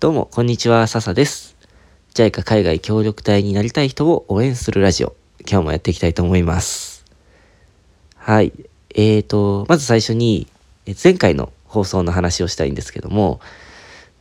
[0.00, 1.56] どうも、こんにちは、笹です。
[2.14, 5.16] JICA 海外協力隊になりたい人を応援するラジオ。
[5.40, 7.04] 今日もやっていきたいと思います。
[8.14, 8.52] はい。
[8.94, 10.46] えーと、まず最初に、
[11.02, 13.40] 前回の放送の話をしたいんですけども、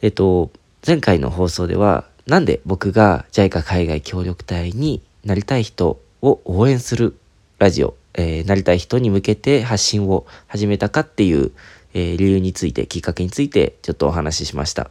[0.00, 0.50] えっ、ー、と、
[0.86, 7.18] 前回の放送では、なんで僕が JICA 海外協力隊になりたい人を応援する
[7.58, 11.52] ラジオ、えー、なりたい人に向けて発信を始めたかっていう、
[11.92, 14.90] えー、理由について、きっかけについてちょっとお話ししました。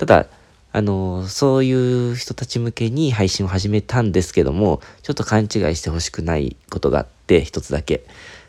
[0.00, 0.26] ただ、
[0.72, 8.06] あの、そういう人たち向けに配信を始めたんですけども、ちょっと勘違いしてほしくないことがあって、一つだけ。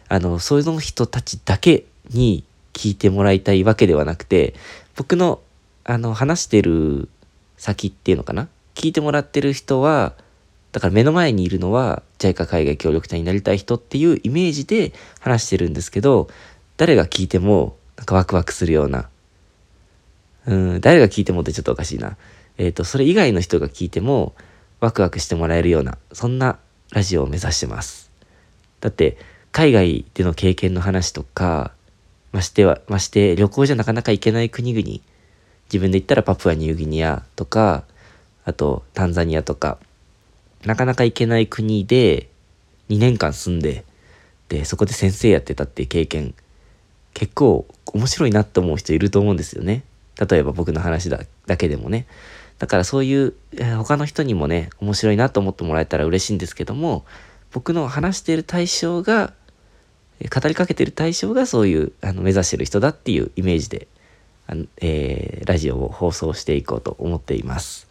[0.08, 4.54] あの、そういう人たちだけに聞いてもらいたいわけではなくて、
[4.96, 5.42] 僕の、
[5.84, 7.10] あの、話してる
[7.58, 8.48] 先っていうのかな？
[8.74, 10.14] 聞いてもらってる人は、
[10.72, 16.30] だから目の前にいるのは JICA 海外協力隊になりたい人っていうイメージで話してるんですけど、
[16.78, 19.10] 誰が聞いてもなんかワクワクするような、
[20.46, 22.18] うん、誰が聞いてもってちょっとおかしいな。
[22.58, 24.34] えっ、ー、と、それ以外の人が聞いても
[24.80, 26.60] ワクワクしてもらえるような、そんな
[26.92, 28.12] ラジオを目指してます。
[28.80, 29.18] だって、
[29.52, 31.72] 海外での経験の話とか、
[32.32, 35.00] ましては、まして旅行じゃなかなか行けない国々、
[35.66, 37.84] 自分で言ったらパプアニューギニアとか、
[38.44, 39.78] あとタンザニアとか、
[40.66, 42.30] なかなか行けない国で
[42.90, 43.86] 2年間住んで、
[44.50, 46.34] で、そこで先生やってたっていう経験、
[47.14, 49.84] 結構面白いなって思う人いると思うんですよね。
[50.30, 52.06] 例えば僕の話だだけでもね。
[52.60, 57.06] だからそういう、え他の人にもね、面白いなと思ってもらえたら嬉しいんですけども、
[57.52, 59.34] 僕の話している対象が、
[60.32, 63.88] 語りかけてる対象がそういうあの目指してる人だっていうイメージで、
[64.46, 67.88] あのえー、ラジオを放送していこうと思っています。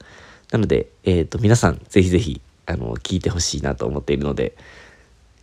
[0.52, 4.54] なので、えっ、ー、と、皆さん、ぜひぜひ、あの、聞いてほしいなと思っているので、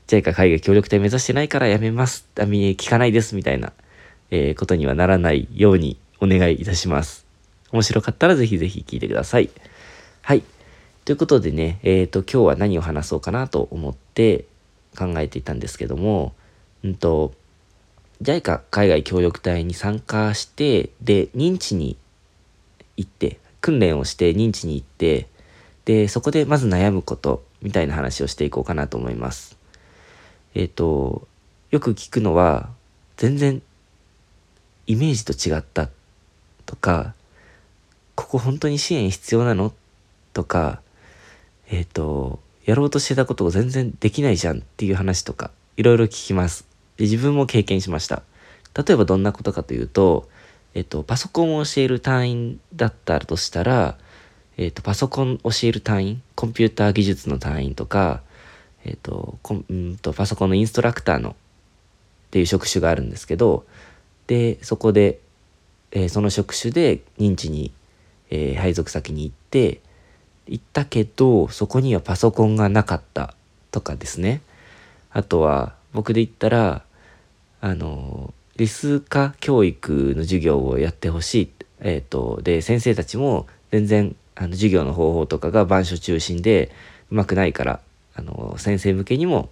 [0.08, 3.74] JICA 海外協力隊目指してないからやめます、あ聞かないですみたいな、
[4.32, 7.26] えー、ことにはならないようにお願いいたします。
[7.72, 9.50] 面白かったらぜひぜひ聞いてください。
[10.22, 10.44] はい。
[11.06, 14.46] ということでね、えっ、ー、と、今日は何を話そうかなと思って
[14.98, 16.34] 考えていたんですけども、
[16.84, 17.34] うんと、
[18.22, 21.98] JICA 海外協力隊に参加して、で、認知に
[22.98, 25.28] 行って、訓練をして認知に行って、
[25.86, 29.58] で、そこでまず悩むことみたいな話をしていこうかなと思います。
[30.56, 31.28] えっ、ー、と、
[31.72, 32.70] よく聞くのは、
[33.18, 33.62] 全然
[34.88, 35.90] イメージと違った
[36.68, 37.16] とか、
[38.14, 39.74] ここ本当に支援必要なの？
[40.34, 40.82] とか、
[41.70, 46.68] えっ、ー、と、やろうとしてたことを全然できないじゃんっていう話とか、いろいろ聞きます。
[46.98, 48.22] で自分も経験しました。
[48.76, 50.30] 例えばどんなことかというと、
[50.76, 53.98] えっ、ー、と、パソコンを教える隊員だったとしたら、
[54.58, 58.22] えっ、ー、と、パソコン教える隊員、コンピューター技術の隊員とか、
[58.86, 61.34] えっ、と、コンとパソコンのインストラクターのっ
[62.32, 63.66] ていう職種があるんですけど、
[64.28, 65.20] で、そこで、
[65.92, 67.72] えー、その職種で認知に、
[68.30, 69.82] えー、配属先に行って、
[70.48, 73.34] 行ったけど、そこにはパソコンがなかった
[73.72, 74.42] とかですね。
[75.12, 76.84] あとは、僕で言ったら、
[77.62, 81.50] あの、理数科教育の授業をやってほしい。
[81.80, 86.72] え、ー、と、で、先生たちも全然あの授業の方法とかが板書中心で
[87.12, 87.80] うまくないから
[88.16, 89.50] あの先生向けにも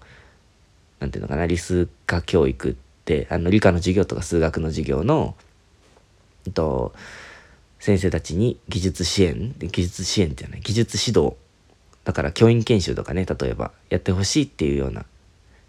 [1.00, 2.76] 何ていうのかな理数科教育っ
[3.06, 5.36] てあの理科の授業とか数学の授業の、
[6.46, 6.94] えっと、
[7.80, 11.36] 先生たちに技術支援技術支援っていうのは技術指導
[12.04, 15.06] だから教員研修とかね例えばやってほしいっていうような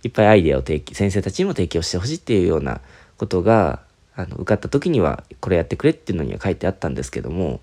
[0.02, 2.80] いっぱいアイデアを提供先生たちにも提供してほしいっていうような
[3.18, 3.80] ことが
[4.14, 7.60] あの受かった時にはこれやってくれっていうのには書いてあったんですけども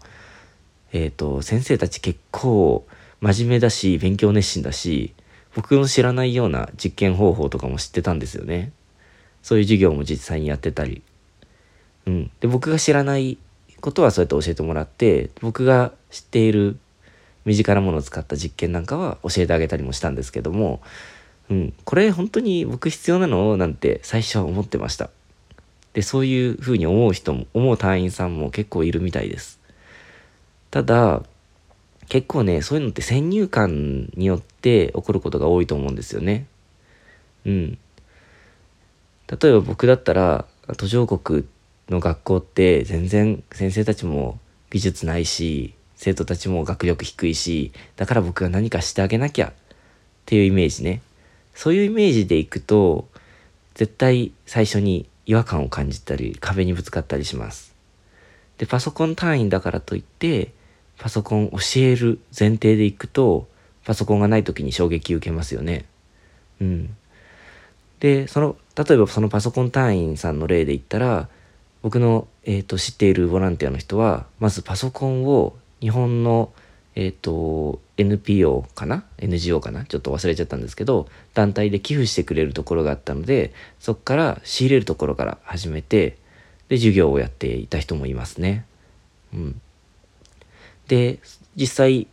[0.94, 2.86] えっ、ー、と、先生たち結構
[3.20, 5.14] 真面目だし、勉強熱心だし、
[5.56, 8.72] 僕の知らないような実験方法とかも知ってたんですよね。
[9.42, 11.02] そういう授業も実際にやってたり。
[12.06, 12.32] うん。
[12.40, 13.38] で、僕が知らない
[13.82, 16.78] ことはそうやって教えてもらって、僕が知っている
[17.46, 20.82] 身近なものを使った実験なんかは教えてあげたりもしたんですけども、
[21.50, 25.10] うん、これ本当に僕必要なのなんて最初は思ってました。
[25.94, 29.60] で、そういうふうに思う人も、思う隊員さんも結構いるみたいです。
[30.72, 31.24] ただ、
[32.10, 36.48] 結構ね、そういうのって先入観によって起こることが多いと思うんですよね。
[37.46, 37.78] うん。
[39.28, 40.46] 例えば僕だったら、
[40.78, 41.46] 途上国
[41.90, 44.40] の学校って全然先生たちも
[44.70, 49.54] 技術ないし、生徒たちも学力低いし、だから僕が何かしてあげなきゃっ
[50.26, 51.02] ていうイメージね。
[51.54, 53.08] そういうイメージでいくと、
[53.76, 57.74] 絶対最初に違和感を感じたり、壁にぶつかったりします。
[58.58, 60.52] で、パソコン単位だからといって、
[60.98, 63.48] パソコン教える前提でいくと、
[63.86, 65.86] パソコンがない時に衝撃受けますよね。
[66.62, 66.96] うん。
[68.00, 71.30] で、その、例えばそのパソコン隊員さんの例で言ったら、
[71.84, 76.52] 僕の、えーと、知っているボランティアの人はまずパソコンを日本の、
[76.96, 79.84] えーと、NPO かな？NGO かな？
[79.84, 86.18] ちょっと忘れちゃったんですけど団体で寄付してくれるところがあったのでそこから仕入れるところから始めて
[86.70, 88.66] で授業をやっていた人もいますね。
[89.34, 89.62] うん、
[90.88, 91.20] で
[91.58, 92.08] 実際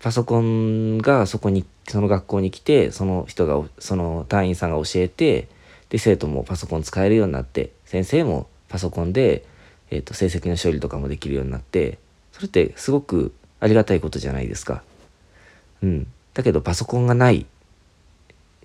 [0.00, 5.46] パソコンがそこにその学校に来てその人がその隊員さんが教えて
[5.88, 9.44] で生徒もパソコン使えるようになって先生もパソコンで、
[9.92, 12.00] えーと、成績の処理とかもできるようになって
[12.32, 14.82] それってすごくありがたいことじゃないですか。
[15.80, 17.46] うん、だけどパソコンがない。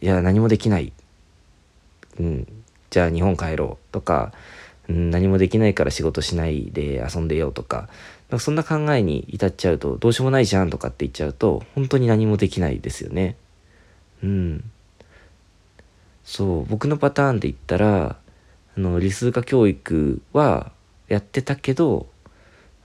[0.01, 0.93] いや何もできない、
[2.19, 2.47] うん、
[2.89, 3.93] じゃあ日本帰ろう。
[3.93, 4.33] とか、
[4.87, 7.87] うん、何もできないから仕事しないで遊んでようとか。
[8.31, 13.35] かそんな考えに至っちゃうとどうしようもないじゃんとかって言っちゃうと本当に何もできないですよね。
[14.23, 14.71] うん。
[16.23, 16.65] そう。
[16.65, 18.17] 僕のパターンで言ったら
[18.79, 20.71] あの理数科教育は
[21.09, 22.07] やってたけど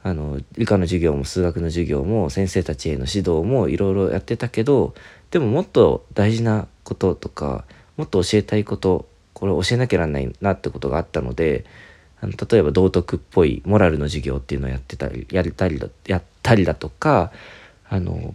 [0.03, 4.95] あの理科の授業も数学の授業も先生たちへの指導もいろいろやってたけど
[5.31, 7.65] でももっと大事なこととか
[7.97, 11.65] もっと教えたいことこれ教えなきゃなんないなってことがあったので
[12.21, 17.31] あの例えば道徳っぽいモラルの授業っていうのをやってたりやったりだやったりだとか
[17.89, 18.35] あの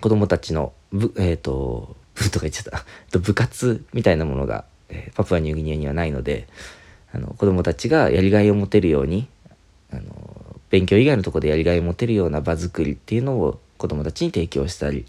[0.00, 3.18] 子供たちの部えっ、ー、と部とか言っちゃった。
[3.18, 6.46] 部活みたいなものが、え、パプアニューギニアにはないので
[7.12, 9.28] あの子供たちがやりがいを持てるように
[9.92, 10.02] あの
[10.70, 15.06] 勉強以外のとこでやりがいを持てるような場作りっていうのを子供たちに提供したり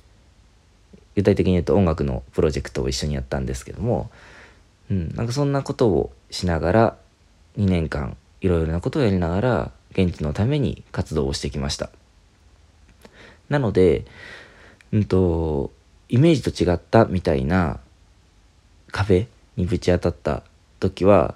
[1.15, 4.11] 具体的に言うと音楽のプロジェクトを一緒にやったんですけども、
[4.91, 6.97] うん、なんかそんなことをしながら
[7.57, 11.89] 2年間いろいろなことをやりながら現地のために活動をしてきました。
[13.49, 14.05] なので
[14.91, 15.71] うんと
[16.09, 17.79] イメージと違ったみたいな
[18.91, 19.27] 壁
[19.57, 20.43] にぶち当たった
[20.79, 21.35] 時は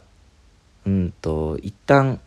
[0.86, 2.20] うんと一旦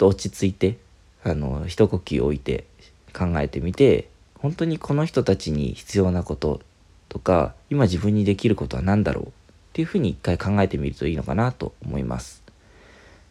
[0.00, 0.78] 落ち着いて
[1.22, 2.64] あの一呼吸置いて
[3.12, 4.08] 考えてみて
[4.38, 6.60] 本当にこの人たちに必要なこと
[7.08, 9.30] とか今自分にできることは何だろうっ
[9.74, 12.44] ていうふうに一回考えてみるといいのかなと思います。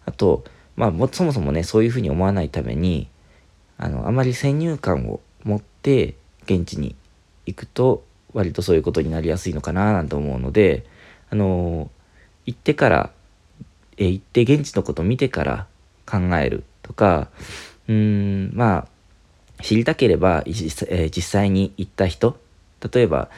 [0.06, 0.44] あと、
[0.76, 3.08] まあ、もそもそもね、そういうふうに思わないために、
[3.78, 6.98] あの、あまり先入観を持って現地に
[7.46, 10.86] 行くと、割とそういうことになりやすいのかななんて思うので、
[11.34, 11.90] あの、
[12.46, 13.12] 行ってから、
[13.98, 15.68] え行って現地のことを見てから
[16.06, 17.30] 考えるとか、
[17.88, 18.88] うん、ま
[19.58, 22.38] あ、知りたければ、実え実際に行った人、
[22.94, 23.30] 例えば、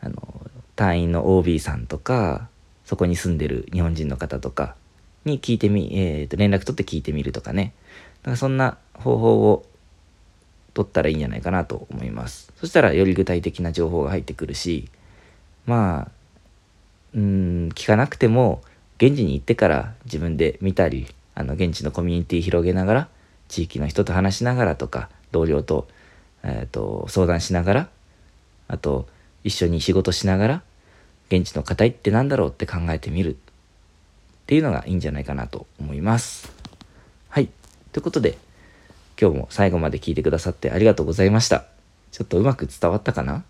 [0.00, 0.46] あの、
[0.76, 2.48] 隊員の OB さんとか、
[2.86, 4.74] そこに住んでる日本人の方とか、
[5.26, 7.74] に聞いてみ、えー、と連絡取って聞いてみるとかね。
[8.22, 9.66] だからそんな方法を
[10.72, 12.50] 取ったらいいんじゃないかなと思います。
[12.56, 14.88] そしたらより具体的な情報が入ってくるし、
[15.66, 16.21] まあ、
[17.14, 18.62] うん、聞かなくても、
[18.96, 23.08] 現地に行ってから自分で見たり、あの、現地のコミュニティ広げながら、
[23.48, 25.88] 地域の人と話しながらとか、同僚と、
[26.42, 27.88] えっ、ー、と、相談しながら、
[28.68, 29.06] あと、
[29.44, 30.62] 一緒に仕事しながら、
[31.28, 33.36] 現地の課題って何だろうって考えてみるっ
[34.46, 36.52] ていうのがいいんじゃないかなと思います。
[37.28, 37.48] はい。
[37.92, 38.38] ということで、
[39.20, 41.64] 今日も最後まで聞いてくださってありがとうございました。
[42.10, 43.44] ちょっとうまく伝わったかな？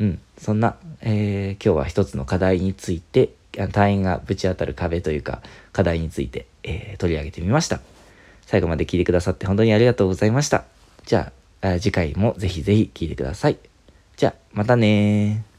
[0.00, 0.18] うん。
[0.38, 3.30] そんな、えー、今日は一つの課題について、
[3.72, 5.42] 隊員がぶち当たる壁というか、
[5.72, 7.80] 課題について、えー、取り上げてみました。
[8.46, 10.64] 最後まで聞いてくださって本当にありがとうございました。
[11.04, 13.58] じゃあ、次回もぜひぜひ聴いてください。
[14.16, 15.49] じゃあ、またね